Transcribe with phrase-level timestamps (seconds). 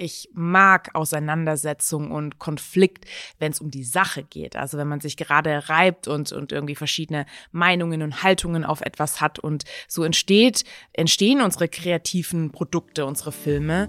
[0.00, 3.04] Ich mag Auseinandersetzung und Konflikt,
[3.40, 4.54] wenn es um die Sache geht.
[4.54, 9.20] Also wenn man sich gerade reibt und, und irgendwie verschiedene Meinungen und Haltungen auf etwas
[9.20, 9.40] hat.
[9.40, 13.88] Und so entsteht, entstehen unsere kreativen Produkte, unsere Filme.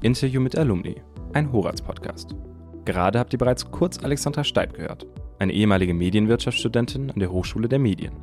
[0.00, 1.02] Interview mit Alumni,
[1.34, 2.34] ein Horaz-Podcast.
[2.86, 5.04] Gerade habt ihr bereits kurz Alexandra Steib gehört,
[5.38, 8.14] eine ehemalige Medienwirtschaftsstudentin an der Hochschule der Medien.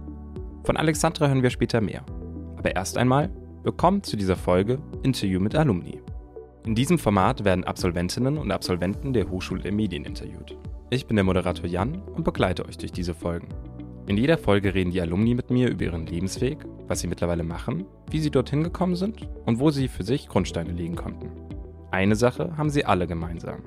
[0.63, 2.03] Von Alexandra hören wir später mehr.
[2.57, 3.29] Aber erst einmal,
[3.61, 6.01] willkommen zu dieser Folge Interview mit Alumni.
[6.65, 10.57] In diesem Format werden Absolventinnen und Absolventen der Hochschule der Medien interviewt.
[10.91, 13.49] Ich bin der Moderator Jan und begleite euch durch diese Folgen.
[14.07, 17.85] In jeder Folge reden die Alumni mit mir über ihren Lebensweg, was sie mittlerweile machen,
[18.09, 21.31] wie sie dorthin gekommen sind und wo sie für sich Grundsteine legen konnten.
[21.91, 23.63] Eine Sache haben sie alle gemeinsam.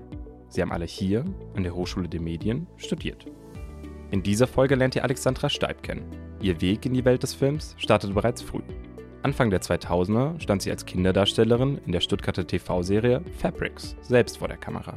[0.48, 1.22] Sie haben alle hier,
[1.54, 3.26] an der Hochschule der Medien, studiert.
[4.10, 6.06] In dieser Folge lernt ihr Alexandra Steib kennen.
[6.40, 8.62] Ihr Weg in die Welt des Films startete bereits früh.
[9.22, 14.56] Anfang der 2000er stand sie als Kinderdarstellerin in der Stuttgarter TV-Serie Fabrics selbst vor der
[14.56, 14.96] Kamera.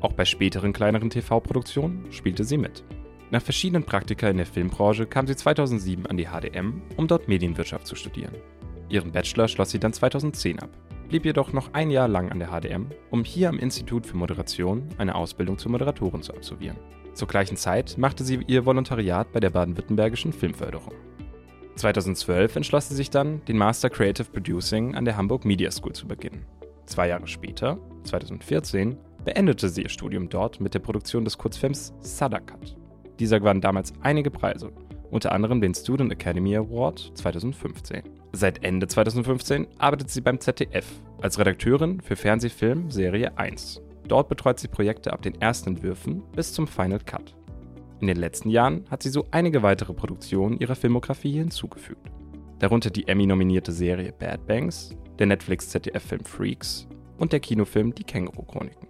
[0.00, 2.84] Auch bei späteren kleineren TV-Produktionen spielte sie mit.
[3.30, 7.86] Nach verschiedenen Praktika in der Filmbranche kam sie 2007 an die HDM, um dort Medienwirtschaft
[7.86, 8.34] zu studieren.
[8.88, 10.70] Ihren Bachelor schloss sie dann 2010 ab,
[11.08, 14.88] blieb jedoch noch ein Jahr lang an der HDM, um hier am Institut für Moderation
[14.98, 16.76] eine Ausbildung zur Moderatorin zu absolvieren.
[17.14, 20.92] Zur gleichen Zeit machte sie ihr Volontariat bei der baden-württembergischen Filmförderung.
[21.76, 26.08] 2012 entschloss sie sich dann, den Master Creative Producing an der Hamburg Media School zu
[26.08, 26.46] beginnen.
[26.86, 32.76] Zwei Jahre später, 2014, beendete sie ihr Studium dort mit der Produktion des Kurzfilms Sadakat.
[33.18, 34.72] Dieser gewann damals einige Preise,
[35.10, 38.02] unter anderem den Student Academy Award 2015.
[38.32, 40.86] Seit Ende 2015 arbeitet sie beim ZDF
[41.20, 43.82] als Redakteurin für Fernsehfilm Serie 1.
[44.08, 47.34] Dort betreut sie Projekte ab den ersten Entwürfen bis zum Final Cut.
[48.00, 52.10] In den letzten Jahren hat sie so einige weitere Produktionen ihrer Filmografie hinzugefügt.
[52.58, 56.86] Darunter die Emmy-nominierte Serie Bad Banks, der Netflix-ZDF-Film Freaks
[57.16, 58.88] und der Kinofilm Die Känguru-Chroniken.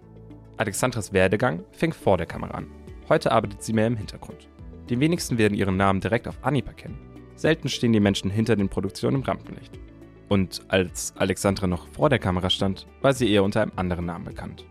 [0.57, 2.67] Alexandras Werdegang fängt vor der Kamera an.
[3.07, 4.49] Heute arbeitet sie mehr im Hintergrund.
[4.89, 6.97] Die wenigsten werden ihren Namen direkt auf Anhieb erkennen.
[7.35, 9.79] Selten stehen die Menschen hinter den Produktionen im Rampenlicht.
[10.27, 14.25] Und als Alexandra noch vor der Kamera stand, war sie eher unter einem anderen Namen
[14.25, 14.65] bekannt.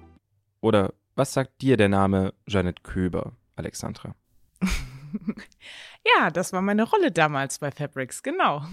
[0.60, 4.14] Oder was sagt dir der Name Janet Köber, Alexandra?
[6.18, 8.64] ja, das war meine Rolle damals bei Fabrics, genau.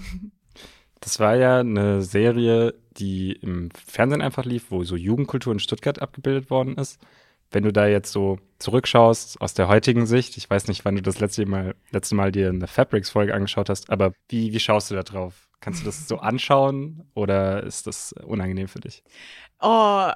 [1.00, 6.02] Das war ja eine Serie, die im Fernsehen einfach lief, wo so Jugendkultur in Stuttgart
[6.02, 7.00] abgebildet worden ist.
[7.52, 11.02] Wenn du da jetzt so zurückschaust aus der heutigen Sicht, ich weiß nicht, wann du
[11.02, 14.96] das letzte Mal, letzte Mal dir eine Fabrics-Folge angeschaut hast, aber wie, wie schaust du
[14.96, 15.50] da drauf?
[15.60, 19.04] Kannst du das so anschauen oder ist das unangenehm für dich?
[19.60, 20.10] Oh,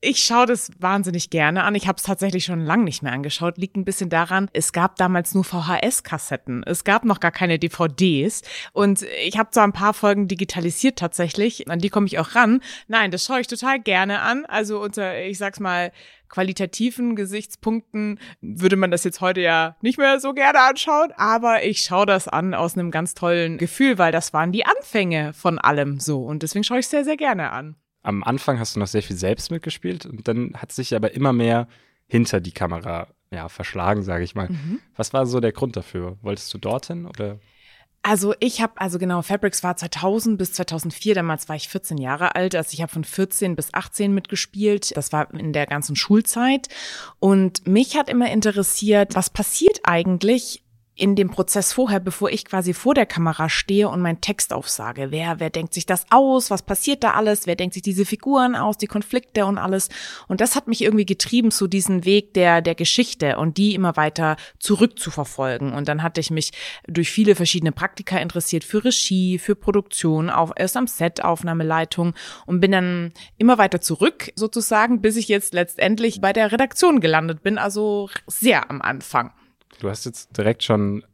[0.00, 1.74] ich schaue das wahnsinnig gerne an.
[1.74, 3.58] Ich habe es tatsächlich schon lange nicht mehr angeschaut.
[3.58, 6.62] Liegt ein bisschen daran, es gab damals nur VHS-Kassetten.
[6.64, 8.42] Es gab noch gar keine DVDs.
[8.72, 11.68] Und ich habe zwar ein paar Folgen digitalisiert tatsächlich.
[11.68, 12.60] An die komme ich auch ran.
[12.86, 14.46] Nein, das schaue ich total gerne an.
[14.46, 15.90] Also unter, ich sag's mal,
[16.28, 21.80] qualitativen Gesichtspunkten würde man das jetzt heute ja nicht mehr so gerne anschauen, aber ich
[21.80, 26.00] schaue das an aus einem ganz tollen Gefühl, weil das waren die Anfänge von allem
[26.00, 27.76] so und deswegen schaue ich sehr, sehr gerne an
[28.08, 31.34] am Anfang hast du noch sehr viel selbst mitgespielt und dann hat sich aber immer
[31.34, 31.68] mehr
[32.06, 34.48] hinter die Kamera ja, verschlagen, sage ich mal.
[34.48, 34.80] Mhm.
[34.96, 36.16] Was war so der Grund dafür?
[36.22, 37.38] Wolltest du dorthin oder?
[38.02, 42.34] Also ich habe, also genau, Fabrics war 2000 bis 2004, damals war ich 14 Jahre
[42.34, 46.68] alt, also ich habe von 14 bis 18 mitgespielt, das war in der ganzen Schulzeit
[47.18, 50.62] und mich hat immer interessiert, was passiert eigentlich,
[50.98, 55.10] in dem Prozess vorher, bevor ich quasi vor der Kamera stehe und meinen Text aufsage.
[55.10, 56.50] Wer, wer denkt sich das aus?
[56.50, 57.46] Was passiert da alles?
[57.46, 59.90] Wer denkt sich diese Figuren aus, die Konflikte und alles?
[60.26, 63.96] Und das hat mich irgendwie getrieben zu diesem Weg der, der Geschichte und die immer
[63.96, 65.72] weiter zurückzuverfolgen.
[65.72, 66.50] Und dann hatte ich mich
[66.88, 72.14] durch viele verschiedene Praktika interessiert für Regie, für Produktion, auf, erst am Set, Aufnahmeleitung
[72.44, 77.44] und bin dann immer weiter zurück sozusagen, bis ich jetzt letztendlich bei der Redaktion gelandet
[77.44, 79.30] bin, also sehr am Anfang.
[79.80, 81.04] Du hast jetzt direkt schon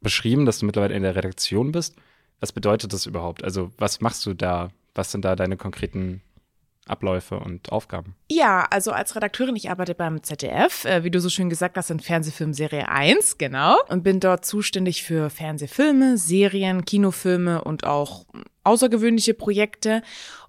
[0.00, 1.96] beschrieben, dass du mittlerweile in der Redaktion bist.
[2.40, 3.44] Was bedeutet das überhaupt?
[3.44, 4.70] Also, was machst du da?
[4.94, 6.22] Was sind da deine konkreten
[6.86, 8.16] Abläufe und Aufgaben?
[8.30, 11.90] Ja, also als Redakteurin, ich arbeite beim ZDF, äh, wie du so schön gesagt hast,
[11.90, 18.26] in Fernsehfilm Serie 1, genau, und bin dort zuständig für Fernsehfilme, Serien, Kinofilme und auch
[18.64, 20.02] außergewöhnliche Projekte.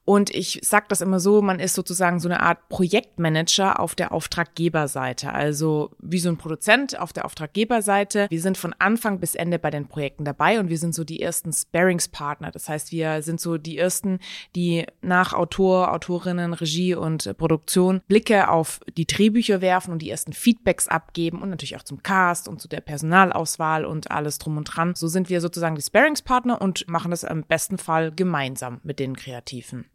[0.06, 4.12] Und ich sage das immer so, man ist sozusagen so eine Art Projektmanager auf der
[4.12, 5.32] Auftraggeberseite.
[5.32, 8.28] Also wie so ein Produzent auf der Auftraggeberseite.
[8.30, 11.22] Wir sind von Anfang bis Ende bei den Projekten dabei und wir sind so die
[11.22, 12.52] ersten Sparringspartner.
[12.52, 14.20] Das heißt, wir sind so die ersten,
[14.58, 20.34] die nach Autor, Autorinnen, Regie und Produktion Blicke auf die Drehbücher werfen und die ersten
[20.34, 24.66] Feedbacks abgeben und natürlich auch zum Cast und zu der Personalauswahl und alles drum und
[24.66, 24.96] dran.
[24.96, 29.16] So sind wir sozusagen die Sparringspartner und machen das im besten Fall gemeinsam mit den
[29.16, 29.86] Kreativen.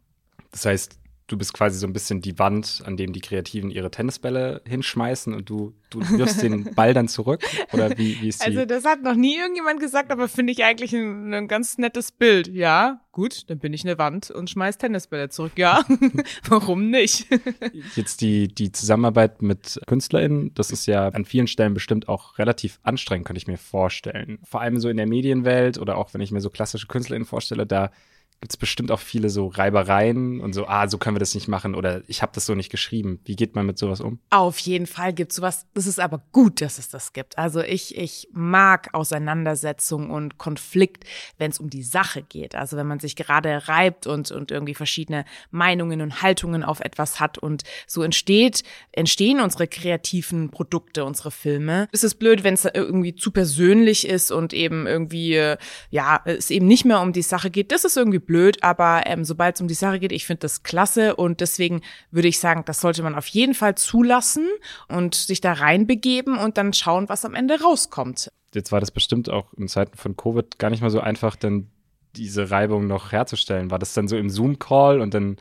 [0.51, 0.99] Das heißt,
[1.29, 5.33] du bist quasi so ein bisschen die Wand, an dem die Kreativen ihre Tennisbälle hinschmeißen
[5.33, 7.43] und du, du wirfst den Ball dann zurück?
[7.71, 8.47] Oder wie, wie ist die?
[8.47, 12.11] Also das hat noch nie irgendjemand gesagt, aber finde ich eigentlich ein, ein, ganz nettes
[12.11, 12.47] Bild.
[12.47, 15.53] Ja, gut, dann bin ich eine Wand und schmeiß Tennisbälle zurück.
[15.55, 15.85] Ja,
[16.49, 17.27] warum nicht?
[17.95, 22.79] Jetzt die, die Zusammenarbeit mit KünstlerInnen, das ist ja an vielen Stellen bestimmt auch relativ
[22.83, 24.39] anstrengend, könnte ich mir vorstellen.
[24.43, 27.67] Vor allem so in der Medienwelt oder auch wenn ich mir so klassische KünstlerInnen vorstelle,
[27.67, 27.91] da
[28.41, 31.49] gibt es bestimmt auch viele so Reibereien und so, ah, so können wir das nicht
[31.49, 33.19] machen oder ich habe das so nicht geschrieben.
[33.25, 34.19] Wie geht man mit sowas um?
[34.29, 35.67] Auf jeden Fall gibt es sowas.
[35.73, 37.37] Es ist aber gut, dass es das gibt.
[37.37, 41.03] Also ich, ich mag Auseinandersetzung und Konflikt,
[41.37, 42.55] wenn es um die Sache geht.
[42.55, 47.19] Also wenn man sich gerade reibt und, und irgendwie verschiedene Meinungen und Haltungen auf etwas
[47.19, 48.63] hat und so entsteht,
[48.93, 51.89] entstehen unsere kreativen Produkte, unsere Filme.
[51.91, 55.57] Es ist blöd, wenn es irgendwie zu persönlich ist und eben irgendwie, äh,
[55.89, 57.73] ja, es eben nicht mehr um die Sache geht.
[57.73, 60.61] Das ist irgendwie blöd, aber ähm, sobald es um die Sache geht, ich finde das
[60.61, 61.81] klasse und deswegen
[62.11, 64.47] würde ich sagen, das sollte man auf jeden Fall zulassen
[64.87, 68.31] und sich da reinbegeben und dann schauen, was am Ende rauskommt.
[68.53, 71.71] Jetzt war das bestimmt auch in Zeiten von Covid gar nicht mal so einfach, dann
[72.15, 73.71] diese Reibung noch herzustellen.
[73.71, 75.37] War das dann so im Zoom-Call und dann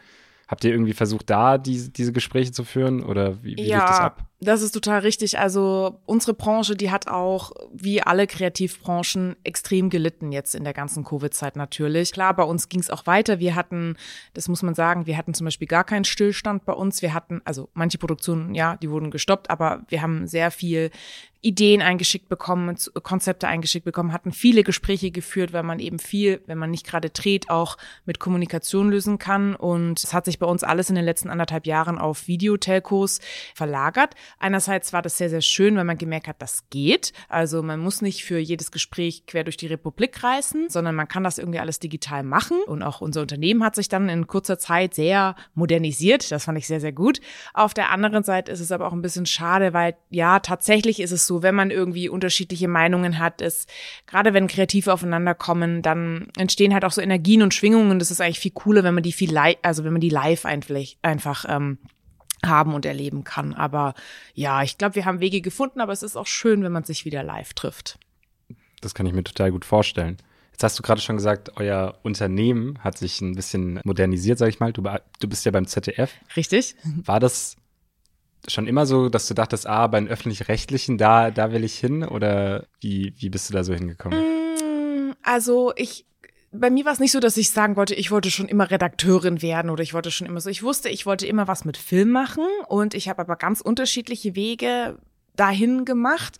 [0.46, 3.84] habt ihr irgendwie versucht, da die, diese Gespräche zu führen oder wie, wie ja, lief
[3.84, 4.27] das ab?
[4.40, 5.40] Das ist total richtig.
[5.40, 11.02] Also unsere Branche, die hat auch, wie alle Kreativbranchen, extrem gelitten jetzt in der ganzen
[11.02, 12.12] Covid-Zeit natürlich.
[12.12, 13.40] Klar, bei uns ging es auch weiter.
[13.40, 13.96] Wir hatten,
[14.34, 17.02] das muss man sagen, wir hatten zum Beispiel gar keinen Stillstand bei uns.
[17.02, 20.92] Wir hatten, also manche Produktionen, ja, die wurden gestoppt, aber wir haben sehr viel
[21.40, 26.58] Ideen eingeschickt bekommen, Konzepte eingeschickt bekommen, hatten viele Gespräche geführt, weil man eben viel, wenn
[26.58, 29.54] man nicht gerade dreht, auch mit Kommunikation lösen kann.
[29.54, 33.20] Und es hat sich bei uns alles in den letzten anderthalb Jahren auf Videotelcos
[33.54, 34.14] verlagert.
[34.38, 37.12] Einerseits war das sehr, sehr schön, weil man gemerkt hat, das geht.
[37.28, 41.24] Also man muss nicht für jedes Gespräch quer durch die Republik reisen, sondern man kann
[41.24, 42.58] das irgendwie alles digital machen.
[42.66, 46.30] Und auch unser Unternehmen hat sich dann in kurzer Zeit sehr modernisiert.
[46.30, 47.20] Das fand ich sehr, sehr gut.
[47.54, 51.12] Auf der anderen Seite ist es aber auch ein bisschen schade, weil ja, tatsächlich ist
[51.12, 53.68] es so, wenn man irgendwie unterschiedliche Meinungen hat, ist,
[54.06, 57.98] gerade wenn Kreative aufeinander kommen, dann entstehen halt auch so Energien und Schwingungen.
[57.98, 59.28] Das ist eigentlich viel cooler, wenn man die viel
[59.62, 60.44] also wenn man die live
[61.02, 61.78] einfach ähm,
[62.44, 63.54] haben und erleben kann.
[63.54, 63.94] Aber
[64.34, 67.04] ja, ich glaube, wir haben Wege gefunden, aber es ist auch schön, wenn man sich
[67.04, 67.98] wieder live trifft.
[68.80, 70.18] Das kann ich mir total gut vorstellen.
[70.52, 74.58] Jetzt hast du gerade schon gesagt, euer Unternehmen hat sich ein bisschen modernisiert, sag ich
[74.58, 74.72] mal.
[74.72, 76.10] Du, du bist ja beim ZDF.
[76.36, 76.74] Richtig.
[77.04, 77.56] War das
[78.48, 82.02] schon immer so, dass du dachtest, ah, bei den öffentlich-rechtlichen, da, da will ich hin?
[82.02, 84.18] Oder wie, wie bist du da so hingekommen?
[84.18, 86.06] Mm, also ich
[86.52, 89.42] bei mir war es nicht so, dass ich sagen wollte, ich wollte schon immer Redakteurin
[89.42, 90.48] werden oder ich wollte schon immer so.
[90.48, 94.34] Ich wusste, ich wollte immer was mit Film machen und ich habe aber ganz unterschiedliche
[94.34, 94.98] Wege
[95.38, 96.38] dahin gemacht.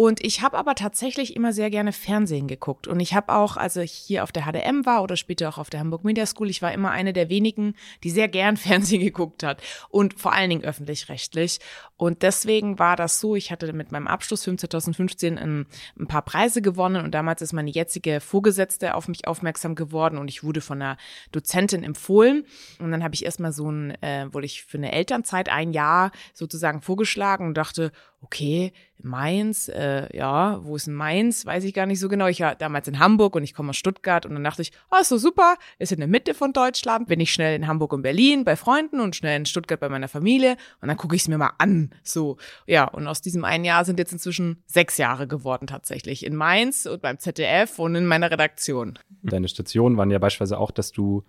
[0.00, 2.86] Und ich habe aber tatsächlich immer sehr gerne Fernsehen geguckt.
[2.86, 5.68] Und ich habe auch, als ich hier auf der HDM war oder später auch auf
[5.68, 9.42] der Hamburg Media School, ich war immer eine der wenigen, die sehr gern Fernsehen geguckt
[9.42, 9.62] hat.
[9.90, 11.60] Und vor allen Dingen öffentlich-rechtlich.
[11.98, 15.66] Und deswegen war das so, ich hatte mit meinem Abschlussfilm 2015 ein,
[15.98, 20.28] ein, paar Preise gewonnen und damals ist meine jetzige Vorgesetzte auf mich aufmerksam geworden und
[20.28, 20.96] ich wurde von einer
[21.30, 22.46] Dozentin empfohlen.
[22.78, 26.10] Und dann habe ich erstmal so ein, äh, wurde ich für eine Elternzeit ein Jahr
[26.32, 27.92] sozusagen vorgeschlagen und dachte,
[28.22, 28.72] okay,
[29.02, 31.46] Mainz, äh, ja, wo ist Mainz?
[31.46, 32.26] Weiß ich gar nicht so genau.
[32.26, 35.08] Ich war damals in Hamburg und ich komme aus Stuttgart und dann dachte ich, ist
[35.08, 38.44] so super, ist in der Mitte von Deutschland, bin ich schnell in Hamburg und Berlin
[38.44, 41.38] bei Freunden und schnell in Stuttgart bei meiner Familie und dann gucke ich es mir
[41.38, 41.90] mal an.
[42.02, 42.36] So,
[42.66, 46.24] ja, und aus diesem einen Jahr sind jetzt inzwischen sechs Jahre geworden tatsächlich.
[46.26, 48.98] In Mainz und beim ZDF und in meiner Redaktion.
[49.22, 51.24] Deine Stationen waren ja beispielsweise auch, dass du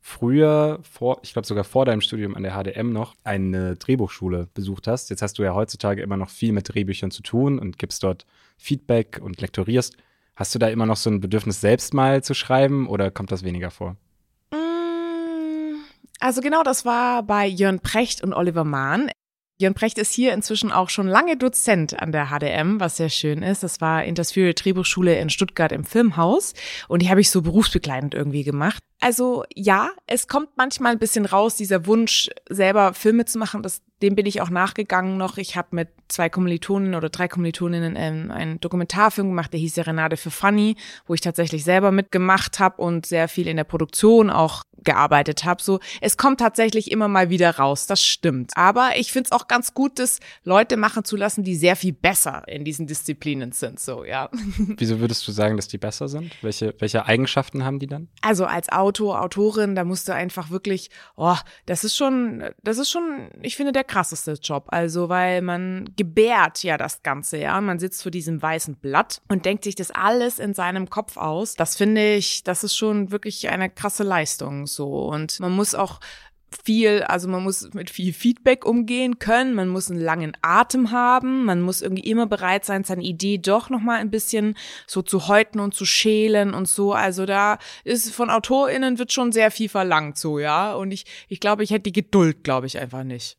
[0.00, 4.86] früher, vor, ich glaube sogar vor deinem Studium an der HDM noch, eine Drehbuchschule besucht
[4.86, 5.10] hast.
[5.10, 8.26] Jetzt hast du ja heutzutage immer noch viel mit Drehbüchern zu tun und gibst dort
[8.56, 9.96] Feedback und lektorierst.
[10.36, 13.44] Hast du da immer noch so ein Bedürfnis, selbst mal zu schreiben oder kommt das
[13.44, 13.96] weniger vor?
[14.52, 15.80] Mm,
[16.18, 19.10] also genau, das war bei Jörn Precht und Oliver Mahn.
[19.60, 23.42] Jörn Precht ist hier inzwischen auch schon lange Dozent an der HDM, was sehr schön
[23.42, 23.62] ist.
[23.62, 26.54] Das war in das Fury Drehbuchschule in Stuttgart im Filmhaus
[26.88, 28.82] und die habe ich so berufsbegleitend irgendwie gemacht.
[29.00, 33.62] Also ja, es kommt manchmal ein bisschen raus, dieser Wunsch, selber Filme zu machen.
[33.62, 35.36] Das, dem bin ich auch nachgegangen noch.
[35.36, 40.16] Ich habe mit zwei Kommilitonen oder drei Kommilitoninnen ähm, einen Dokumentarfilm gemacht, der hieß Serenade
[40.16, 40.76] für Funny,
[41.06, 45.62] wo ich tatsächlich selber mitgemacht habe und sehr viel in der Produktion auch gearbeitet habe.
[45.62, 48.52] So, es kommt tatsächlich immer mal wieder raus, das stimmt.
[48.56, 51.92] Aber ich finde es auch ganz gut, das Leute machen zu lassen, die sehr viel
[51.92, 53.80] besser in diesen Disziplinen sind.
[53.80, 54.30] So, ja.
[54.56, 56.32] Wieso würdest du sagen, dass die besser sind?
[56.42, 58.08] Welche, welche Eigenschaften haben die dann?
[58.22, 61.36] Also als Autor, Autorin, da musst du einfach wirklich, oh,
[61.66, 64.66] das ist schon, das ist schon, ich finde, der krasseste Job.
[64.68, 67.60] Also, weil man gebärt ja das Ganze, ja.
[67.60, 71.56] Man sitzt vor diesem weißen Blatt und denkt sich das alles in seinem Kopf aus.
[71.56, 75.04] Das finde ich, das ist schon wirklich eine krasse Leistung so.
[75.04, 76.00] Und man muss auch
[76.64, 81.44] viel, also man muss mit viel Feedback umgehen können, man muss einen langen Atem haben,
[81.44, 85.28] man muss irgendwie immer bereit sein, seine Idee doch noch mal ein bisschen so zu
[85.28, 86.94] häuten und zu schälen und so.
[86.94, 90.72] Also da ist von AutorInnen wird schon sehr viel verlangt, so, ja.
[90.72, 93.36] Und ich, ich glaube, ich hätte die Geduld, glaube ich, einfach nicht.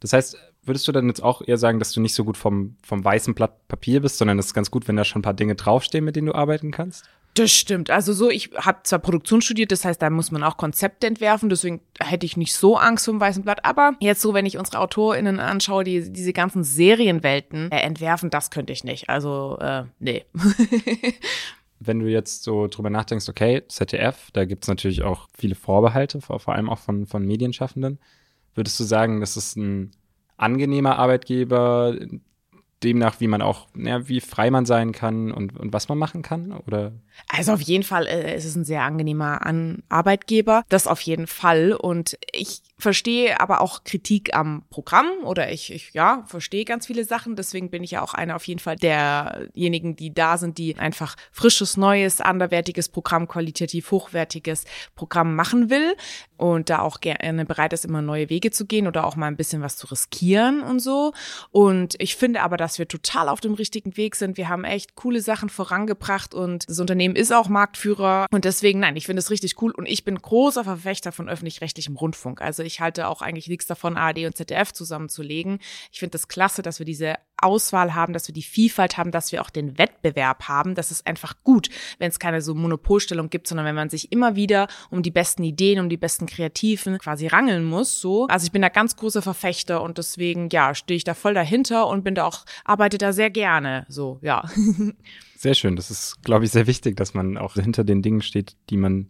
[0.00, 2.76] Das heißt, würdest du dann jetzt auch eher sagen, dass du nicht so gut vom,
[2.82, 5.34] vom weißen Blatt Papier bist, sondern es ist ganz gut, wenn da schon ein paar
[5.34, 7.04] Dinge draufstehen, mit denen du arbeiten kannst?
[7.34, 7.90] Das stimmt.
[7.90, 11.48] Also so, ich habe zwar Produktion studiert, das heißt, da muss man auch Konzepte entwerfen,
[11.48, 13.64] deswegen hätte ich nicht so Angst vor dem weißen Blatt.
[13.64, 18.50] Aber jetzt so, wenn ich unsere AutorInnen anschaue, die diese ganzen Serienwelten äh, entwerfen, das
[18.50, 19.08] könnte ich nicht.
[19.08, 20.24] Also, äh, nee.
[21.80, 26.40] wenn du jetzt so drüber nachdenkst, okay, ZDF, da gibt's natürlich auch viele Vorbehalte, vor,
[26.40, 28.00] vor allem auch von, von Medienschaffenden.
[28.54, 29.92] Würdest du sagen, das ist ein
[30.38, 31.94] angenehmer Arbeitgeber,
[32.82, 36.22] demnach, wie man auch, ja, wie frei man sein kann und, und was man machen
[36.22, 36.52] kann?
[36.66, 36.92] Oder?
[37.28, 40.64] Also auf jeden Fall äh, ist es ein sehr angenehmer An Arbeitgeber.
[40.68, 41.72] Das auf jeden Fall.
[41.72, 47.04] Und ich verstehe aber auch Kritik am Programm oder ich, ich ja, verstehe ganz viele
[47.04, 47.34] Sachen.
[47.34, 51.16] Deswegen bin ich ja auch einer auf jeden Fall derjenigen, die da sind, die einfach
[51.32, 55.96] frisches, neues, anderwertiges Programm, qualitativ hochwertiges Programm machen will
[56.36, 59.36] und da auch gerne bereit ist, immer neue Wege zu gehen oder auch mal ein
[59.36, 61.12] bisschen was zu riskieren und so.
[61.50, 64.36] Und ich finde aber, dass wir total auf dem richtigen Weg sind.
[64.36, 68.26] Wir haben echt coole Sachen vorangebracht und das Unternehmen ist auch Marktführer.
[68.30, 71.96] Und deswegen, nein, ich finde es richtig cool und ich bin großer Verfechter von öffentlich-rechtlichem
[71.96, 72.42] Rundfunk.
[72.42, 75.60] Also ich halte auch eigentlich nichts davon, ARD und ZDF zusammenzulegen.
[75.92, 79.32] Ich finde das klasse, dass wir diese Auswahl haben, dass wir die Vielfalt haben, dass
[79.32, 80.74] wir auch den Wettbewerb haben.
[80.74, 81.68] Das ist einfach gut,
[81.98, 85.44] wenn es keine so Monopolstellung gibt, sondern wenn man sich immer wieder um die besten
[85.44, 88.00] Ideen, um die besten Kreativen quasi rangeln muss.
[88.00, 91.34] So, also ich bin da ganz großer Verfechter und deswegen ja stehe ich da voll
[91.34, 93.86] dahinter und bin da auch arbeite da sehr gerne.
[93.88, 94.48] So ja.
[95.38, 95.76] Sehr schön.
[95.76, 99.06] Das ist, glaube ich, sehr wichtig, dass man auch hinter den Dingen steht, die man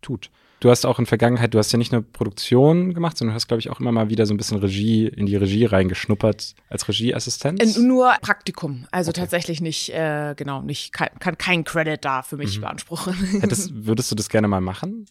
[0.00, 0.30] tut.
[0.60, 3.46] Du hast auch in Vergangenheit, du hast ja nicht nur Produktion gemacht, sondern du hast,
[3.46, 6.88] glaube ich, auch immer mal wieder so ein bisschen Regie, in die Regie reingeschnuppert als
[6.88, 7.62] Regieassistent.
[7.62, 9.20] Äh, nur Praktikum, also okay.
[9.20, 12.62] tatsächlich nicht, äh, genau, nicht, kann, kann kein Credit da für mich mhm.
[12.62, 13.14] beanspruchen.
[13.40, 15.06] Hättest, würdest du das gerne mal machen?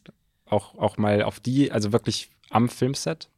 [0.46, 3.30] Auch, auch mal auf die, also wirklich am Filmset?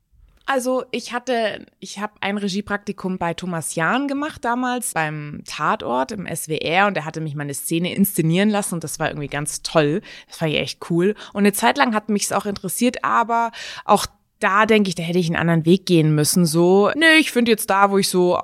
[0.50, 6.26] Also ich hatte, ich habe ein Regiepraktikum bei Thomas Jahn gemacht damals beim Tatort im
[6.26, 10.02] SWR und er hatte mich meine Szene inszenieren lassen und das war irgendwie ganz toll.
[10.28, 11.14] Das war ja echt cool.
[11.34, 13.52] Und eine Zeit lang hat mich es auch interessiert, aber
[13.86, 14.08] auch
[14.40, 16.48] da denke ich, da hätte ich einen anderen Weg gehen müssen.
[16.48, 18.40] So, nö, ich finde jetzt da, wo ich so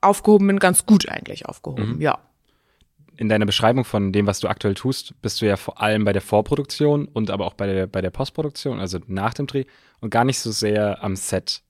[0.00, 1.94] aufgehoben bin, ganz gut eigentlich aufgehoben.
[1.94, 2.00] Mhm.
[2.00, 2.18] Ja
[3.16, 6.12] in deiner Beschreibung von dem, was du aktuell tust, bist du ja vor allem bei
[6.12, 9.64] der Vorproduktion und aber auch bei der, bei der Postproduktion, also nach dem Dreh
[10.00, 11.62] und gar nicht so sehr am Set.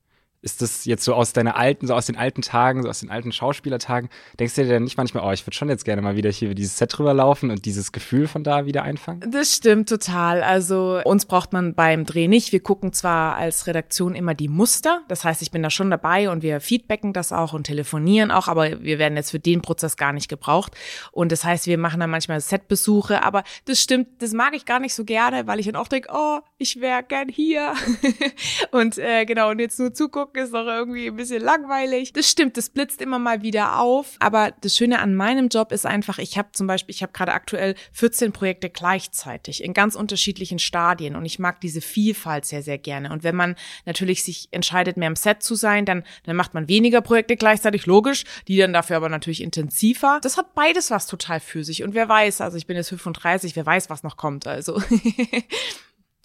[0.45, 3.09] Ist das jetzt so aus deiner alten, so aus den alten Tagen, so aus den
[3.09, 6.15] alten Schauspielertagen, denkst du dir dann nicht manchmal, oh, ich würde schon jetzt gerne mal
[6.15, 9.31] wieder hier über dieses Set drüber laufen und dieses Gefühl von da wieder einfangen?
[9.31, 10.43] Das stimmt total.
[10.43, 12.51] Also uns braucht man beim Dreh nicht.
[12.51, 16.29] Wir gucken zwar als Redaktion immer die Muster, das heißt, ich bin da schon dabei
[16.29, 19.97] und wir feedbacken das auch und telefonieren auch, aber wir werden jetzt für den Prozess
[19.97, 20.73] gar nicht gebraucht.
[21.11, 24.79] Und das heißt, wir machen dann manchmal Setbesuche, aber das stimmt, das mag ich gar
[24.79, 27.73] nicht so gerne, weil ich dann auch denke, oh, ich wäre gern hier.
[28.71, 32.13] und äh, genau, und jetzt nur zugucken ist doch irgendwie ein bisschen langweilig.
[32.13, 34.15] Das stimmt, das blitzt immer mal wieder auf.
[34.19, 37.33] Aber das Schöne an meinem Job ist einfach, ich habe zum Beispiel, ich habe gerade
[37.33, 42.77] aktuell 14 Projekte gleichzeitig in ganz unterschiedlichen Stadien und ich mag diese Vielfalt sehr, sehr
[42.77, 43.11] gerne.
[43.11, 46.67] Und wenn man natürlich sich entscheidet, mehr im Set zu sein, dann, dann macht man
[46.67, 50.19] weniger Projekte gleichzeitig, logisch, die dann dafür aber natürlich intensiver.
[50.21, 51.83] Das hat beides was total für sich.
[51.83, 54.47] Und wer weiß, also ich bin jetzt 35, wer weiß, was noch kommt.
[54.47, 54.81] Also.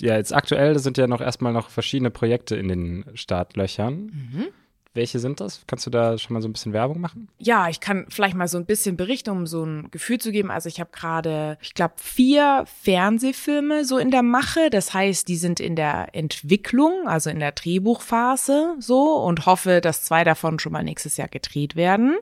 [0.03, 4.11] ja, jetzt aktuell sind ja noch erstmal noch verschiedene Projekte in den Startlöchern.
[4.13, 4.49] Mhm.
[4.93, 5.63] Welche sind das?
[5.69, 7.29] Kannst du da schon mal so ein bisschen Werbung machen?
[7.39, 10.51] Ja, ich kann vielleicht mal so ein bisschen berichten, um so ein Gefühl zu geben.
[10.51, 14.69] Also ich habe gerade, ich glaube, vier Fernsehfilme so in der Mache.
[14.69, 20.03] Das heißt, die sind in der Entwicklung, also in der Drehbuchphase so und hoffe, dass
[20.03, 22.17] zwei davon schon mal nächstes Jahr gedreht werden.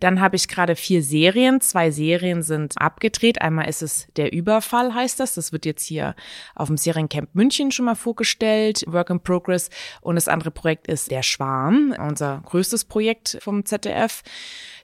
[0.00, 1.60] Dann habe ich gerade vier Serien.
[1.60, 3.42] Zwei Serien sind abgedreht.
[3.42, 5.34] Einmal ist es Der Überfall, heißt das.
[5.34, 6.16] Das wird jetzt hier
[6.54, 8.82] auf dem Seriencamp München schon mal vorgestellt.
[8.86, 9.68] Work in Progress.
[10.00, 14.22] Und das andere Projekt ist Der Schwarm unser größtes Projekt vom ZDF.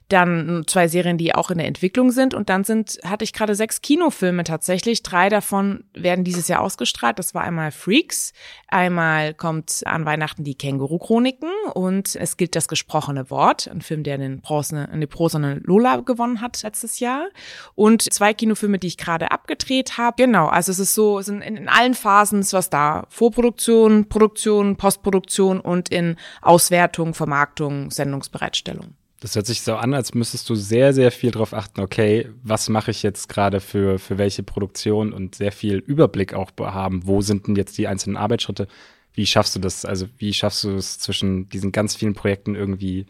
[0.09, 2.33] Dann zwei Serien, die auch in der Entwicklung sind.
[2.33, 5.03] Und dann sind, hatte ich gerade sechs Kinofilme tatsächlich.
[5.03, 7.17] Drei davon werden dieses Jahr ausgestrahlt.
[7.17, 8.33] Das war einmal Freaks.
[8.67, 13.67] Einmal kommt an Weihnachten die Känguru-Chroniken und es gilt das gesprochene Wort.
[13.67, 17.27] Ein Film, der den Bronze, eine Lola gewonnen hat letztes Jahr.
[17.73, 20.23] Und zwei Kinofilme, die ich gerade abgedreht habe.
[20.23, 20.47] Genau.
[20.47, 23.05] Also es ist so, sind in, in allen Phasen ist was da.
[23.09, 28.95] Vorproduktion, Produktion, Postproduktion und in Auswertung, Vermarktung, Sendungsbereitstellung.
[29.19, 32.69] Das hört sich so an, als müsstest du sehr, sehr viel darauf achten, okay, was
[32.69, 37.21] mache ich jetzt gerade für, für welche Produktion und sehr viel Überblick auch haben, wo
[37.21, 38.67] sind denn jetzt die einzelnen Arbeitsschritte.
[39.13, 39.85] Wie schaffst du das?
[39.85, 43.05] Also wie schaffst du es zwischen diesen ganz vielen Projekten irgendwie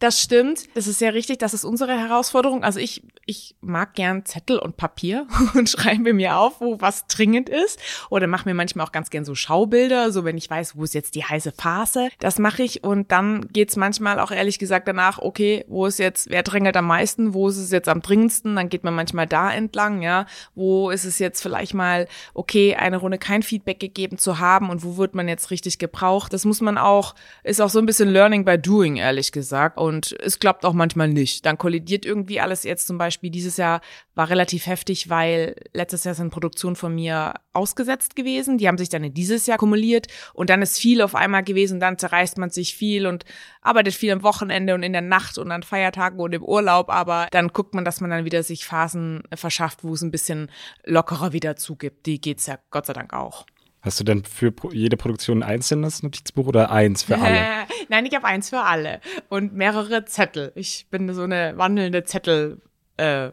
[0.00, 0.64] das stimmt.
[0.74, 1.38] Das ist ja richtig.
[1.38, 2.64] Das ist unsere Herausforderung.
[2.64, 7.50] Also ich, ich mag gern Zettel und Papier und schreibe mir auf, wo was dringend
[7.50, 7.78] ist.
[8.08, 10.94] Oder mache mir manchmal auch ganz gern so Schaubilder, so wenn ich weiß, wo ist
[10.94, 12.08] jetzt die heiße Phase.
[12.18, 12.82] Das mache ich.
[12.82, 16.86] Und dann geht's manchmal auch ehrlich gesagt danach, okay, wo ist jetzt, wer drängelt am
[16.86, 18.56] meisten, wo ist es jetzt am dringendsten?
[18.56, 20.24] Dann geht man manchmal da entlang, ja.
[20.54, 24.82] Wo ist es jetzt vielleicht mal, okay, eine Runde kein Feedback gegeben zu haben und
[24.82, 26.32] wo wird man jetzt richtig gebraucht?
[26.32, 27.14] Das muss man auch,
[27.44, 29.76] ist auch so ein bisschen Learning by Doing, ehrlich gesagt.
[29.76, 31.44] Und und es klappt auch manchmal nicht.
[31.44, 33.28] Dann kollidiert irgendwie alles jetzt zum Beispiel.
[33.28, 33.80] Dieses Jahr
[34.14, 38.56] war relativ heftig, weil letztes Jahr sind Produktionen von mir ausgesetzt gewesen.
[38.56, 41.80] Die haben sich dann in dieses Jahr kumuliert und dann ist viel auf einmal gewesen.
[41.80, 43.24] Dann zerreißt man sich viel und
[43.60, 46.88] arbeitet viel am Wochenende und in der Nacht und an Feiertagen und im Urlaub.
[46.88, 50.50] Aber dann guckt man, dass man dann wieder sich Phasen verschafft, wo es ein bisschen
[50.84, 52.06] lockerer wieder zugibt.
[52.06, 53.44] Die geht's ja Gott sei Dank auch.
[53.82, 57.66] Hast du denn für jede Produktion ein einzelnes Notizbuch oder eins für alle?
[57.88, 60.52] Nein, ich habe eins für alle und mehrere Zettel.
[60.54, 62.60] Ich bin so eine wandelnde Zettel.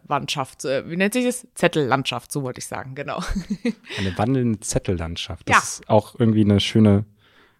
[0.07, 1.45] Landschaft, äh, wie nennt sich das?
[1.53, 3.21] Zettellandschaft, so wollte ich sagen, genau.
[3.97, 5.49] Eine wandelnde Zettellandschaft.
[5.49, 5.59] Das ja.
[5.59, 7.03] ist auch irgendwie eine schöne,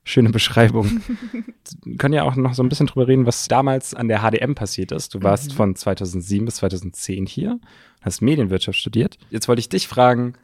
[0.06, 1.01] schöne Beschreibung.
[1.84, 4.56] Wir können ja auch noch so ein bisschen drüber reden, was damals an der HDM
[4.56, 5.15] passiert ist.
[5.15, 5.56] Du warst mhm.
[5.56, 7.60] von 2007 bis 2010 hier,
[8.00, 9.17] hast Medienwirtschaft studiert.
[9.29, 10.36] Jetzt wollte ich dich fragen,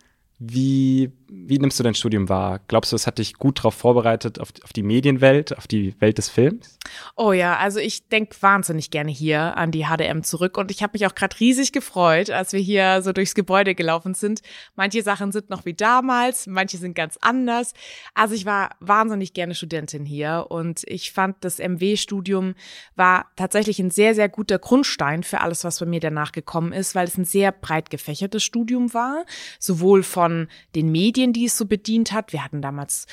[0.51, 2.59] wie, wie nimmst du dein Studium wahr?
[2.67, 6.17] Glaubst du, es hat dich gut darauf vorbereitet, auf, auf, die Medienwelt, auf die Welt
[6.17, 6.77] des Films?
[7.15, 10.91] Oh ja, also ich denke wahnsinnig gerne hier an die HDM zurück und ich habe
[10.93, 14.41] mich auch gerade riesig gefreut, als wir hier so durchs Gebäude gelaufen sind.
[14.75, 17.73] Manche Sachen sind noch wie damals, manche sind ganz anders.
[18.13, 22.55] Also ich war wahnsinnig gerne Studentin hier und ich fand, das MW-Studium
[22.95, 26.95] war tatsächlich ein sehr, sehr guter Grundstein für alles, was bei mir danach gekommen ist,
[26.95, 29.25] weil es ein sehr breit gefächertes Studium war,
[29.59, 32.33] sowohl von von den Medien, die es so bedient hat.
[32.33, 33.05] Wir hatten damals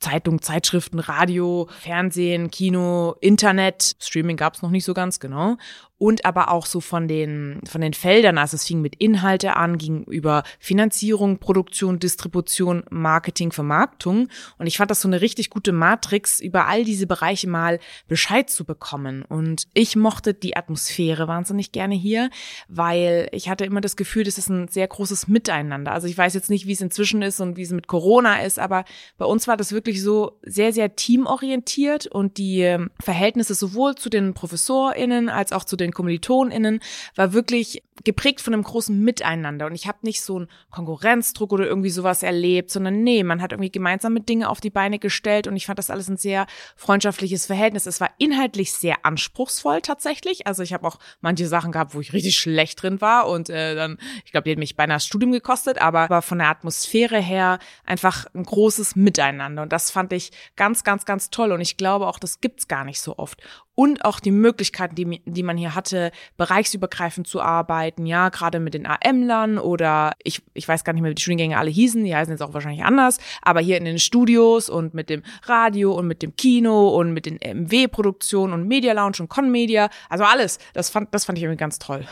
[0.00, 3.96] Zeitung, Zeitschriften, Radio, Fernsehen, Kino, Internet.
[3.98, 5.56] Streaming gab es noch nicht so ganz genau
[5.98, 8.38] und aber auch so von den, von den Feldern.
[8.38, 14.28] Also es fing mit Inhalte an, ging über Finanzierung, Produktion, Distribution, Marketing, Vermarktung.
[14.58, 18.48] Und ich fand das so eine richtig gute Matrix, über all diese Bereiche mal Bescheid
[18.48, 19.22] zu bekommen.
[19.22, 22.30] Und ich mochte die Atmosphäre wahnsinnig gerne hier,
[22.68, 25.92] weil ich hatte immer das Gefühl, das ist ein sehr großes Miteinander.
[25.92, 28.60] Also ich weiß jetzt nicht, wie es inzwischen ist und wie es mit Corona ist,
[28.60, 28.84] aber
[29.16, 34.08] bei uns war das wirklich so sehr, sehr teamorientiert und die ähm, Verhältnisse sowohl zu
[34.10, 36.80] den ProfessorInnen als auch zu den den KommilitonInnen
[37.16, 39.66] war wirklich geprägt von einem großen Miteinander.
[39.66, 43.52] Und ich habe nicht so einen Konkurrenzdruck oder irgendwie sowas erlebt, sondern nee, man hat
[43.52, 47.46] irgendwie gemeinsame Dinge auf die Beine gestellt und ich fand das alles ein sehr freundschaftliches
[47.46, 47.86] Verhältnis.
[47.86, 50.46] Es war inhaltlich sehr anspruchsvoll tatsächlich.
[50.46, 53.74] Also ich habe auch manche Sachen gehabt, wo ich richtig schlecht drin war und äh,
[53.74, 57.20] dann, ich glaube, die hat mich beinahe das Studium gekostet, aber, aber von der Atmosphäre
[57.20, 59.62] her einfach ein großes Miteinander.
[59.62, 61.52] Und das fand ich ganz, ganz, ganz toll.
[61.52, 63.42] Und ich glaube auch, das gibt's gar nicht so oft
[63.78, 68.74] und auch die Möglichkeiten, die, die man hier hatte, bereichsübergreifend zu arbeiten, ja, gerade mit
[68.74, 72.14] den AM-Lern oder ich, ich weiß gar nicht mehr, wie die Studiengänge alle hießen, die
[72.14, 76.06] heißen jetzt auch wahrscheinlich anders, aber hier in den Studios und mit dem Radio und
[76.06, 80.90] mit dem Kino und mit den MW-Produktionen und Media Lounge und Conmedia, also alles, das
[80.90, 82.04] fand, das fand ich irgendwie ganz toll.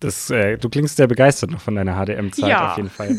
[0.00, 2.72] Das, äh, du klingst sehr begeistert noch von deiner HDM-Zeit ja.
[2.72, 3.16] auf jeden Fall.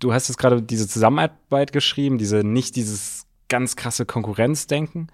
[0.00, 5.08] Du hast jetzt gerade diese Zusammenarbeit geschrieben, diese nicht dieses ganz krasse Konkurrenzdenken.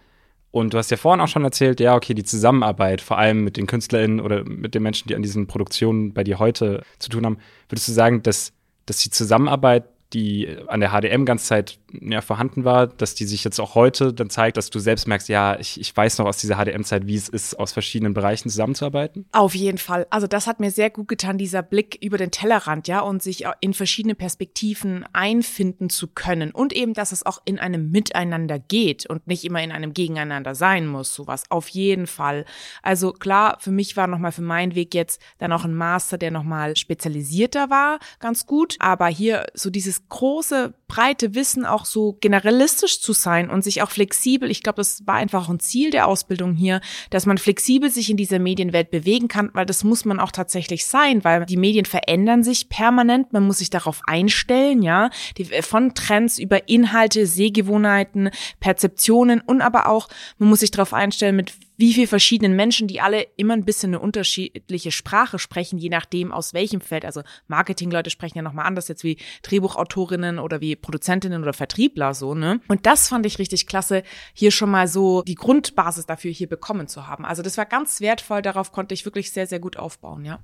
[0.50, 3.56] Und du hast ja vorhin auch schon erzählt, ja, okay, die Zusammenarbeit, vor allem mit
[3.56, 7.26] den KünstlerInnen oder mit den Menschen, die an diesen Produktionen bei dir heute zu tun
[7.26, 8.52] haben, würdest du sagen, dass,
[8.87, 13.42] dass die Zusammenarbeit die an der HDM ganz Zeit ja, vorhanden war, dass die sich
[13.45, 16.38] jetzt auch heute dann zeigt, dass du selbst merkst, ja, ich, ich weiß noch aus
[16.38, 19.27] dieser HDM-Zeit, wie es ist, aus verschiedenen Bereichen zusammenzuarbeiten?
[19.33, 20.07] Auf jeden Fall.
[20.11, 23.45] Also das hat mir sehr gut getan, dieser Blick über den Tellerrand, ja, und sich
[23.61, 29.07] in verschiedene Perspektiven einfinden zu können und eben, dass es auch in einem Miteinander geht
[29.07, 31.45] und nicht immer in einem Gegeneinander sein muss, sowas.
[31.51, 32.45] Auf jeden Fall.
[32.83, 36.31] Also klar, für mich war nochmal für meinen Weg jetzt dann auch ein Master, der
[36.31, 42.16] nochmal spezialisierter war, ganz gut, aber hier so dieses dieses große, breite Wissen auch so
[42.20, 46.06] generalistisch zu sein und sich auch flexibel, ich glaube, das war einfach ein Ziel der
[46.06, 46.80] Ausbildung hier,
[47.11, 50.87] dass man flexibel sich in dieser Medienwelt bewegen kann, weil das muss man auch tatsächlich
[50.87, 55.94] sein, weil die Medien verändern sich permanent, man muss sich darauf einstellen, ja, die, von
[55.94, 58.30] Trends über Inhalte, Sehgewohnheiten,
[58.61, 63.00] Perzeptionen und aber auch, man muss sich darauf einstellen, mit wie viel verschiedenen Menschen, die
[63.00, 67.04] alle immer ein bisschen eine unterschiedliche Sprache sprechen, je nachdem aus welchem Feld.
[67.04, 72.34] Also Marketingleute sprechen ja nochmal anders jetzt wie Drehbuchautorinnen oder wie Produzentinnen oder Vertriebler so,
[72.34, 72.60] ne?
[72.68, 76.88] Und das fand ich richtig klasse, hier schon mal so die Grundbasis dafür hier bekommen
[76.88, 77.24] zu haben.
[77.24, 80.40] Also das war ganz wertvoll, darauf konnte ich wirklich sehr, sehr gut aufbauen, ja.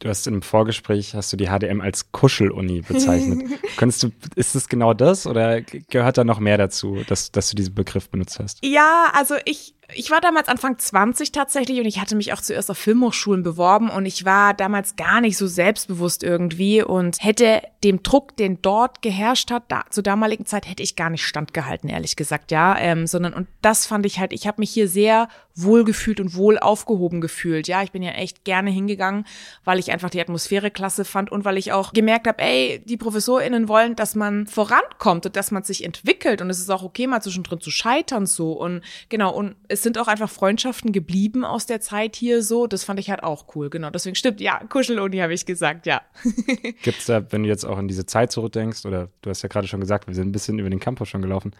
[0.00, 3.42] Du hast im Vorgespräch, hast du die HDM als Kuscheluni bezeichnet.
[3.76, 7.56] Könntest du, ist es genau das oder gehört da noch mehr dazu, dass, dass du
[7.56, 8.64] diesen Begriff benutzt hast?
[8.64, 12.70] Ja, also ich, ich war damals Anfang 20 tatsächlich und ich hatte mich auch zuerst
[12.70, 18.02] auf Filmhochschulen beworben und ich war damals gar nicht so selbstbewusst irgendwie und hätte dem
[18.02, 22.16] Druck, den dort geherrscht hat, da, zur damaligen Zeit hätte ich gar nicht standgehalten, ehrlich
[22.16, 26.20] gesagt, ja, ähm, sondern und das fand ich halt, ich habe mich hier sehr wohlgefühlt
[26.20, 29.26] und wohl aufgehoben gefühlt, ja, ich bin ja echt gerne hingegangen,
[29.64, 32.96] weil ich einfach die Atmosphäre klasse fand und weil ich auch gemerkt habe, ey, die
[32.96, 37.06] ProfessorInnen wollen, dass man vorankommt und dass man sich entwickelt und es ist auch okay,
[37.06, 38.52] mal zwischendrin zu scheitern so.
[38.52, 42.66] Und genau und es es sind auch einfach Freundschaften geblieben aus der Zeit hier so.
[42.66, 43.88] Das fand ich halt auch cool, genau.
[43.88, 46.02] Deswegen stimmt, ja, Kuscheluni habe ich gesagt, ja.
[46.82, 49.48] Gibt es da, wenn du jetzt auch an diese Zeit zurückdenkst, oder du hast ja
[49.48, 51.52] gerade schon gesagt, wir sind ein bisschen über den Campus schon gelaufen,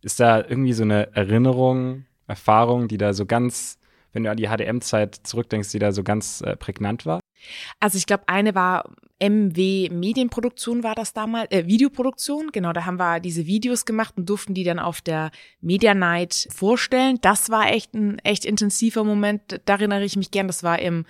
[0.00, 3.78] ist da irgendwie so eine Erinnerung, Erfahrung, die da so ganz,
[4.14, 7.20] wenn du an die HDM-Zeit zurückdenkst, die da so ganz äh, prägnant war?
[7.80, 8.84] Also ich glaube, eine war
[9.18, 14.28] MW Medienproduktion war das damals, äh, Videoproduktion, genau, da haben wir diese Videos gemacht und
[14.28, 15.30] durften die dann auf der
[15.60, 17.18] Media Night vorstellen.
[17.22, 21.06] Das war echt ein echt intensiver Moment, da erinnere ich mich gern, das war im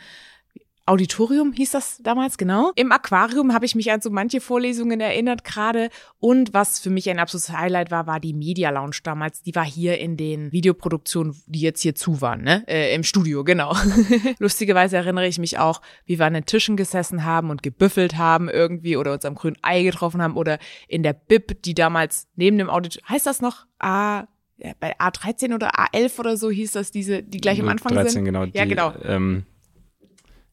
[0.87, 2.71] Auditorium hieß das damals, genau.
[2.77, 5.91] Im Aquarium habe ich mich an so manche Vorlesungen erinnert gerade.
[6.21, 9.43] Und was für mich ein absolutes Highlight war, war die Media Lounge damals.
[9.43, 12.65] Die war hier in den Videoproduktionen, die jetzt hier zu waren, ne?
[12.69, 13.75] Äh, Im Studio, genau.
[14.39, 18.49] Lustigerweise erinnere ich mich auch, wie wir an den Tischen gesessen haben und gebüffelt haben
[18.49, 22.59] irgendwie oder uns am grünen Ei getroffen haben oder in der Bib, die damals neben
[22.59, 23.67] dem Auditorium, heißt das noch?
[23.81, 27.93] A, ja, bei A13 oder A11 oder so hieß das, diese, die gleich am Anfang
[27.93, 28.25] 13, sind.
[28.25, 28.95] Genau, ja, die, genau.
[29.05, 29.47] Ähm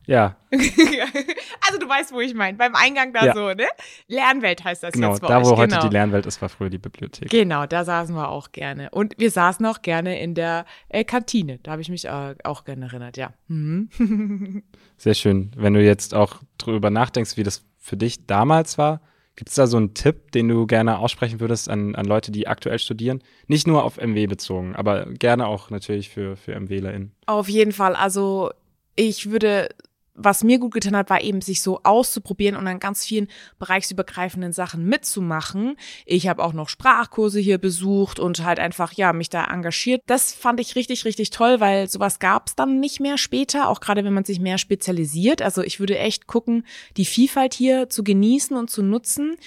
[0.05, 0.35] ja.
[0.51, 2.57] also du weißt, wo ich meine.
[2.57, 3.33] Beim Eingang da ja.
[3.33, 3.65] so, ne?
[4.07, 5.45] Lernwelt heißt das genau, jetzt bei da, euch.
[5.45, 5.61] wo genau.
[5.61, 7.29] heute die Lernwelt ist, war früher die Bibliothek.
[7.29, 8.89] Genau, da saßen wir auch gerne.
[8.91, 11.59] Und wir saßen auch gerne in der äh, Kantine.
[11.63, 13.33] Da habe ich mich äh, auch gerne erinnert, ja.
[13.47, 14.63] Mhm.
[14.97, 15.51] Sehr schön.
[15.55, 19.01] Wenn du jetzt auch drüber nachdenkst, wie das für dich damals war,
[19.35, 22.47] gibt es da so einen Tipp, den du gerne aussprechen würdest an, an Leute, die
[22.47, 23.23] aktuell studieren?
[23.47, 27.13] Nicht nur auf MW bezogen, aber gerne auch natürlich für, für MWlerInnen.
[27.25, 27.95] Auf jeden Fall.
[27.95, 28.51] Also
[28.95, 29.69] ich würde
[30.15, 33.27] was mir gut getan hat, war eben sich so auszuprobieren und an ganz vielen
[33.59, 35.75] bereichsübergreifenden Sachen mitzumachen.
[36.05, 40.01] Ich habe auch noch Sprachkurse hier besucht und halt einfach ja mich da engagiert.
[40.05, 43.79] Das fand ich richtig richtig toll, weil sowas gab es dann nicht mehr später, auch
[43.79, 45.41] gerade wenn man sich mehr spezialisiert.
[45.41, 46.65] Also ich würde echt gucken,
[46.97, 49.37] die Vielfalt hier zu genießen und zu nutzen.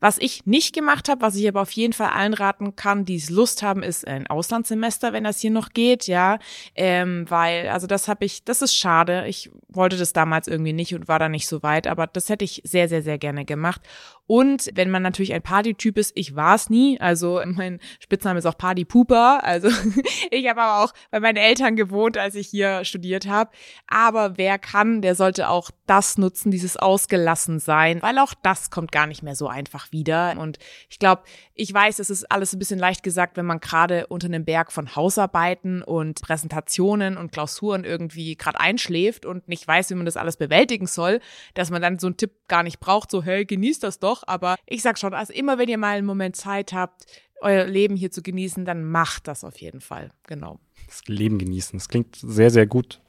[0.00, 3.16] Was ich nicht gemacht habe, was ich aber auf jeden Fall allen raten kann, die
[3.16, 6.38] es Lust haben, ist ein Auslandssemester, wenn das hier noch geht, ja,
[6.74, 9.26] ähm, weil also das habe ich, das ist schade.
[9.26, 12.44] Ich wollte das damals irgendwie nicht und war da nicht so weit, aber das hätte
[12.44, 13.82] ich sehr sehr sehr gerne gemacht.
[14.28, 18.44] Und wenn man natürlich ein Partytyp ist, ich war es nie, also mein Spitzname ist
[18.44, 19.68] auch Party Pooper, also
[20.30, 23.50] ich habe aber auch bei meinen Eltern gewohnt, als ich hier studiert habe.
[23.86, 28.92] Aber wer kann, der sollte auch das nutzen, dieses ausgelassen sein, weil auch das kommt
[28.92, 30.36] gar nicht mehr so einfach wieder.
[30.38, 30.58] Und
[30.90, 31.22] ich glaube,
[31.54, 34.72] ich weiß, es ist alles ein bisschen leicht gesagt, wenn man gerade unter einem Berg
[34.72, 40.18] von Hausarbeiten und Präsentationen und Klausuren irgendwie gerade einschläft und nicht weiß, wie man das
[40.18, 41.20] alles bewältigen soll,
[41.54, 44.24] dass man dann so einen Tipp gar nicht braucht, so hey, genießt das doch auch,
[44.26, 47.06] aber ich sag schon, also immer wenn ihr mal einen Moment Zeit habt,
[47.40, 50.10] euer Leben hier zu genießen, dann macht das auf jeden Fall.
[50.26, 50.58] Genau.
[50.86, 53.00] Das Leben genießen, das klingt sehr, sehr gut.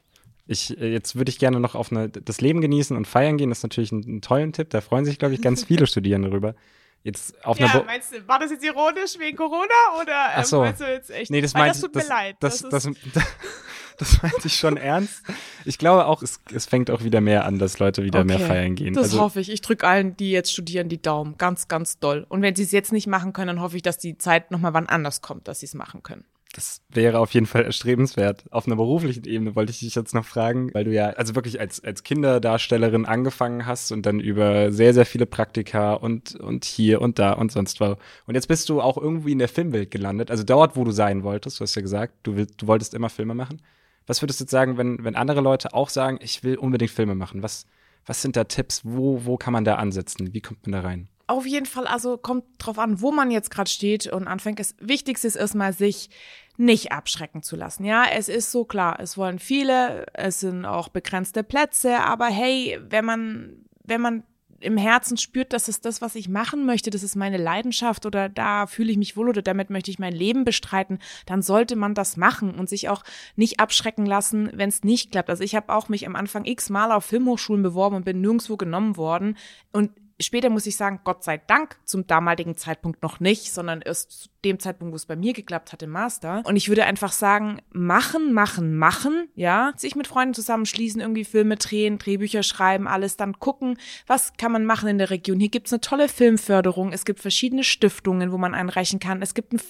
[0.46, 3.50] Ich, äh, jetzt würde ich gerne noch auf eine, das Leben genießen und feiern gehen.
[3.50, 4.70] Das ist natürlich ein, ein toller Tipp.
[4.70, 6.54] Da freuen sich, glaube ich, ganz viele Studierende drüber.
[7.02, 9.64] Jetzt auf ja, einer meinst du, war das jetzt ironisch wegen Corona
[10.00, 10.60] oder ähm, Ach so.
[10.60, 11.30] meinst du jetzt echt?
[11.30, 12.36] Nee, das, meint, das tut das, mir leid.
[12.40, 12.84] Das, das, das,
[14.00, 15.22] das meinte ich schon ernst.
[15.64, 18.28] Ich glaube auch, es, es fängt auch wieder mehr an, dass Leute wieder okay.
[18.28, 18.94] mehr feiern gehen.
[18.94, 19.50] Das also, hoffe ich.
[19.50, 21.36] Ich drücke allen, die jetzt studieren, die Daumen.
[21.38, 22.26] Ganz, ganz doll.
[22.28, 24.74] Und wenn sie es jetzt nicht machen können, dann hoffe ich, dass die Zeit nochmal
[24.74, 26.24] wann anders kommt, dass sie es machen können.
[26.52, 28.44] Das wäre auf jeden Fall erstrebenswert.
[28.50, 31.60] Auf einer beruflichen Ebene wollte ich dich jetzt noch fragen, weil du ja also wirklich
[31.60, 37.02] als, als Kinderdarstellerin angefangen hast und dann über sehr, sehr viele Praktika und, und hier
[37.02, 37.96] und da und sonst wo.
[38.26, 41.22] Und jetzt bist du auch irgendwie in der Filmwelt gelandet, also dort, wo du sein
[41.22, 41.60] wolltest.
[41.60, 43.62] Du hast ja gesagt, du, willst, du wolltest immer Filme machen.
[44.06, 47.14] Was würdest du jetzt sagen, wenn, wenn andere Leute auch sagen, ich will unbedingt Filme
[47.14, 47.42] machen?
[47.42, 47.66] Was,
[48.06, 48.82] was sind da Tipps?
[48.84, 50.32] Wo, wo kann man da ansetzen?
[50.34, 51.08] Wie kommt man da rein?
[51.26, 54.58] Auf jeden Fall, also kommt drauf an, wo man jetzt gerade steht und anfängt.
[54.58, 56.10] Das Wichtigste ist erstmal, sich
[56.56, 57.84] nicht abschrecken zu lassen.
[57.84, 62.78] Ja, es ist so klar, es wollen viele, es sind auch begrenzte Plätze, aber hey,
[62.82, 64.24] wenn man, wenn man
[64.60, 68.28] im Herzen spürt, das ist das, was ich machen möchte, das ist meine Leidenschaft oder
[68.28, 71.94] da fühle ich mich wohl oder damit möchte ich mein Leben bestreiten, dann sollte man
[71.94, 73.02] das machen und sich auch
[73.36, 75.30] nicht abschrecken lassen, wenn es nicht klappt.
[75.30, 78.96] Also ich habe auch mich am Anfang x-mal auf Filmhochschulen beworben und bin nirgendwo genommen
[78.96, 79.36] worden
[79.72, 79.90] und
[80.20, 84.28] Später muss ich sagen, Gott sei Dank, zum damaligen Zeitpunkt noch nicht, sondern erst zu
[84.44, 86.42] dem Zeitpunkt, wo es bei mir geklappt hat im Master.
[86.44, 91.56] Und ich würde einfach sagen, machen, machen, machen, ja, sich mit Freunden zusammenschließen, irgendwie Filme
[91.56, 95.40] drehen, Drehbücher schreiben, alles dann gucken, was kann man machen in der Region.
[95.40, 99.52] Hier gibt's eine tolle Filmförderung, es gibt verschiedene Stiftungen, wo man einreichen kann, es gibt
[99.52, 99.60] ein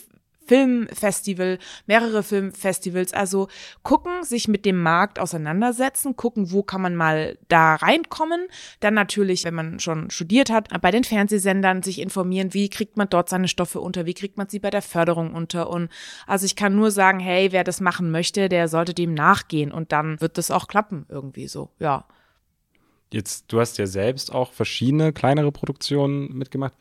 [0.51, 3.15] Filmfestival, mehrere Filmfestivals.
[3.15, 3.47] Also
[3.85, 8.49] gucken, sich mit dem Markt auseinandersetzen, gucken, wo kann man mal da reinkommen.
[8.81, 13.09] Dann natürlich, wenn man schon studiert hat, bei den Fernsehsendern sich informieren, wie kriegt man
[13.09, 15.71] dort seine Stoffe unter, wie kriegt man sie bei der Förderung unter.
[15.71, 15.89] Und
[16.27, 19.93] also ich kann nur sagen, hey, wer das machen möchte, der sollte dem nachgehen und
[19.93, 22.07] dann wird das auch klappen irgendwie so, ja.
[23.13, 26.75] Jetzt, du hast ja selbst auch verschiedene kleinere Produktionen mitgemacht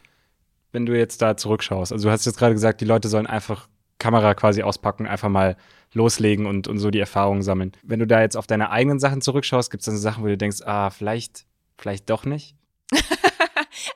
[0.71, 1.91] wenn du jetzt da zurückschaust?
[1.91, 5.57] Also du hast jetzt gerade gesagt, die Leute sollen einfach Kamera quasi auspacken, einfach mal
[5.93, 7.73] loslegen und, und so die Erfahrungen sammeln.
[7.83, 10.27] Wenn du da jetzt auf deine eigenen Sachen zurückschaust, gibt es dann so Sachen, wo
[10.27, 11.45] du denkst, ah, vielleicht,
[11.77, 12.55] vielleicht doch nicht?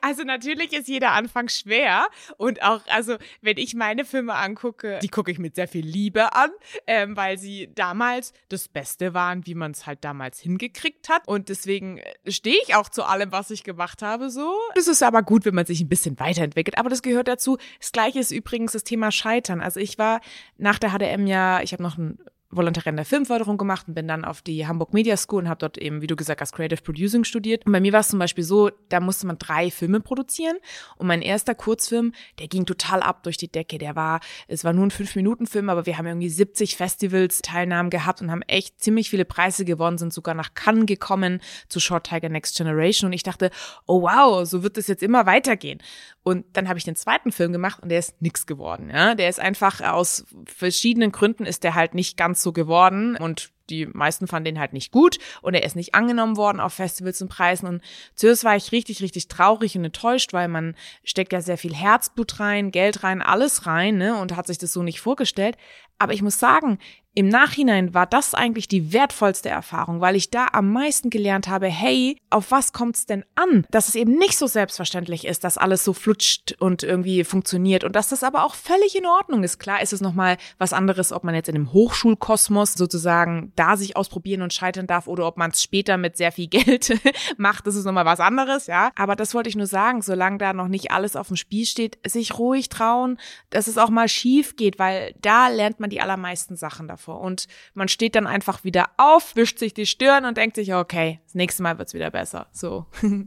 [0.04, 5.08] Also natürlich ist jeder Anfang schwer und auch, also wenn ich meine Filme angucke, die
[5.08, 6.50] gucke ich mit sehr viel Liebe an,
[6.86, 11.48] ähm, weil sie damals das Beste waren, wie man es halt damals hingekriegt hat und
[11.48, 14.54] deswegen äh, stehe ich auch zu allem, was ich gemacht habe, so.
[14.76, 17.56] Es ist aber gut, wenn man sich ein bisschen weiterentwickelt, aber das gehört dazu.
[17.80, 19.62] Das gleiche ist übrigens das Thema Scheitern.
[19.62, 20.20] Also ich war
[20.58, 22.18] nach der HDM ja, ich habe noch ein
[22.56, 25.58] Volontariat in der Filmförderung gemacht und bin dann auf die Hamburg Media School und habe
[25.58, 27.66] dort eben, wie du gesagt hast, Creative Producing studiert.
[27.66, 30.56] Und bei mir war es zum Beispiel so, da musste man drei Filme produzieren
[30.96, 33.78] und mein erster Kurzfilm, der ging total ab durch die Decke.
[33.78, 38.22] Der war, es war nur ein Fünf-Minuten-Film, aber wir haben irgendwie 70 Festivals Teilnahmen gehabt
[38.22, 42.28] und haben echt ziemlich viele Preise gewonnen, sind sogar nach Cannes gekommen zu Short Tiger
[42.28, 43.50] Next Generation und ich dachte,
[43.86, 45.80] oh wow, so wird es jetzt immer weitergehen.
[46.22, 48.90] Und dann habe ich den zweiten Film gemacht und der ist nix geworden.
[48.90, 49.14] Ja?
[49.14, 53.16] Der ist einfach aus verschiedenen Gründen ist der halt nicht ganz so geworden.
[53.16, 56.74] Und die meisten fanden den halt nicht gut und er ist nicht angenommen worden auf
[56.74, 57.66] Festivals und Preisen.
[57.66, 57.82] Und
[58.14, 62.40] zuerst war ich richtig, richtig traurig und enttäuscht, weil man steckt ja sehr viel Herzblut
[62.40, 65.56] rein, Geld rein, alles rein, ne, und hat sich das so nicht vorgestellt.
[65.98, 66.78] Aber ich muss sagen,
[67.16, 71.68] im Nachhinein war das eigentlich die wertvollste Erfahrung, weil ich da am meisten gelernt habe,
[71.68, 73.64] hey, auf was kommt's denn an?
[73.70, 77.94] Dass es eben nicht so selbstverständlich ist, dass alles so flutscht und irgendwie funktioniert und
[77.94, 79.60] dass das aber auch völlig in Ordnung ist.
[79.60, 83.96] Klar ist es nochmal was anderes, ob man jetzt in einem Hochschulkosmos sozusagen da sich
[83.96, 86.98] ausprobieren und scheitern darf oder ob man es später mit sehr viel Geld
[87.36, 88.90] macht, das ist nochmal was anderes, ja.
[88.96, 91.98] Aber das wollte ich nur sagen, solange da noch nicht alles auf dem Spiel steht,
[92.06, 93.18] sich ruhig trauen,
[93.50, 97.20] dass es auch mal schief geht, weil da lernt man die allermeisten Sachen davor.
[97.20, 101.20] Und man steht dann einfach wieder auf, wischt sich die Stirn und denkt sich, okay,
[101.24, 102.46] das nächste Mal wird's wieder besser.
[102.52, 102.86] So.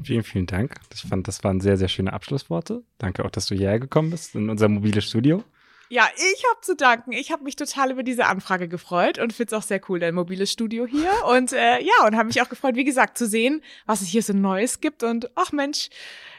[0.00, 0.76] Vielen, vielen Dank.
[0.94, 2.84] Ich fand, das waren sehr, sehr schöne Abschlussworte.
[2.98, 5.42] Danke auch, dass du hierher gekommen bist in unser mobiles Studio.
[5.90, 7.12] Ja, ich habe zu danken.
[7.12, 10.14] Ich habe mich total über diese Anfrage gefreut und finde es auch sehr cool, dein
[10.14, 11.10] mobiles Studio hier.
[11.30, 14.22] Und äh, ja, und habe mich auch gefreut, wie gesagt, zu sehen, was es hier
[14.22, 15.02] so Neues gibt.
[15.02, 15.88] Und ach Mensch,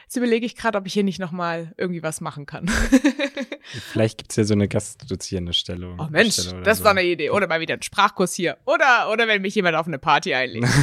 [0.04, 2.70] jetzt überlege ich gerade, ob ich hier nicht nochmal irgendwie was machen kann.
[3.92, 5.96] Vielleicht gibt's ja so eine gastdozierende Stelle.
[5.98, 6.84] Oh Mensch, Stelle das so.
[6.84, 7.30] war eine Idee.
[7.30, 8.56] Oder mal wieder ein Sprachkurs hier.
[8.66, 10.64] Oder, oder wenn mich jemand auf eine Party einlädt.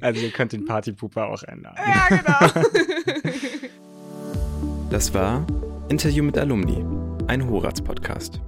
[0.00, 1.74] Also ihr könnt den Partypooper auch ändern.
[1.76, 2.66] ja, genau.
[4.90, 5.44] Das war
[5.88, 6.84] Interview mit Alumni,
[7.28, 8.42] ein Horaz-Podcast.